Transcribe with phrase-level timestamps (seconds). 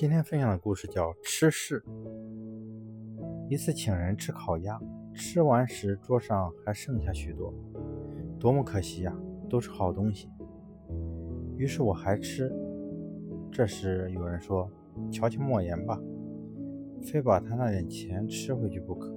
[0.00, 1.84] 今天分享的故事叫《吃事》。
[3.50, 4.80] 一次请人吃烤鸭，
[5.12, 7.52] 吃完时桌上还剩下许多，
[8.38, 9.14] 多么可惜呀！
[9.50, 10.30] 都是好东西。
[11.58, 12.50] 于是我还吃。
[13.52, 14.70] 这时有人说
[15.12, 16.00] ：“瞧瞧莫言吧，
[17.02, 19.14] 非把他那点钱吃回去不可。”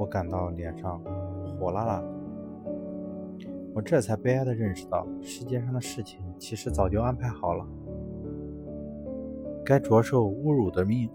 [0.00, 1.00] 我感到脸上
[1.46, 2.08] 火辣辣的。
[3.72, 7.64] 我这才悲哀地认识到，世界上的事情其实早就安排好了。
[9.70, 11.08] 该着受侮辱的命，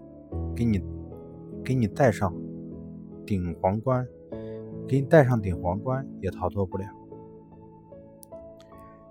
[0.56, 0.82] 给你，
[1.62, 2.34] 给你戴上
[3.26, 4.08] 顶皇冠，
[4.88, 6.86] 给你戴上顶皇冠也逃脱不了。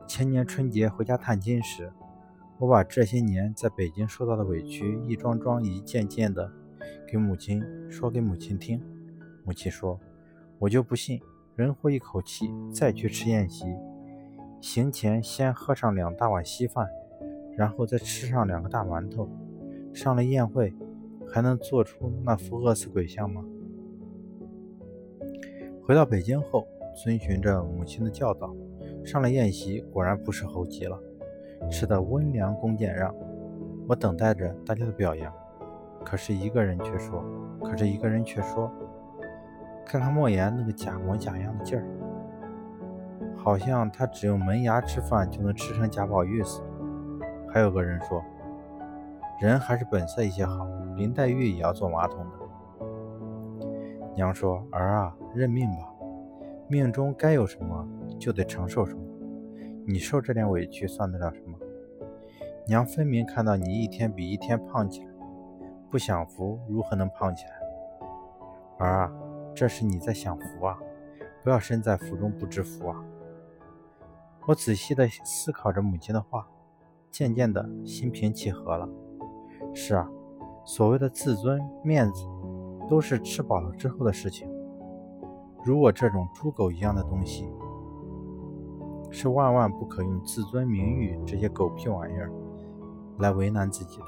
[0.07, 1.93] 前年春节回家探亲时，
[2.57, 6.51] 我把这些年在北京受到的委屈一桩桩、一件件的
[7.07, 8.81] 给母亲说给母亲听。
[9.43, 9.99] 母亲说
[10.57, 11.21] ：“我就不信，
[11.55, 13.67] 人活一口气再去吃宴席，
[14.59, 16.87] 行前先喝上两大碗稀饭。”
[17.55, 19.29] 然后再吃上两个大馒头，
[19.93, 20.73] 上了宴会
[21.27, 23.43] 还能做出那副饿死鬼相吗？
[25.83, 26.67] 回到北京后，
[27.03, 28.53] 遵循着母亲的教导，
[29.03, 30.99] 上了宴席，果然不是猴急了，
[31.69, 33.13] 吃的温良恭俭让。
[33.87, 35.31] 我等待着大家的表扬，
[36.03, 37.23] 可是一个人却说
[37.63, 38.71] ：“可是一个人却说，
[39.85, 41.85] 看看莫言那个假模假样的劲儿，
[43.37, 46.67] 好像他只用门牙吃饭就能吃成贾宝玉似的。”
[47.55, 48.21] 还有个人说，
[49.39, 50.67] 人还是本色一些好。
[50.97, 52.85] 林黛玉也要做马桶的。
[54.13, 55.89] 娘说：“儿啊，认命吧，
[56.67, 57.87] 命中该有什么
[58.19, 59.01] 就得承受什么。
[59.87, 61.57] 你受这点委屈算得了什么？
[62.67, 65.13] 娘分明看到你一天比一天胖起来，
[65.89, 68.85] 不享福如何能胖起来？
[68.85, 69.11] 儿啊，
[69.55, 70.77] 这是你在享福啊，
[71.41, 73.01] 不要身在福中不知福啊。”
[74.45, 76.45] 我仔细地思考着母亲的话。
[77.15, 78.89] 渐渐的心平气和了。
[79.73, 80.05] 是啊，
[80.65, 82.27] 所谓的自尊、面子，
[82.89, 84.45] 都是吃饱了之后的事情。
[85.63, 87.47] 如果这种猪狗一样的东西，
[89.09, 92.29] 是万万不可用自尊、名誉这些狗屁玩意儿
[93.19, 94.05] 来为难自己的。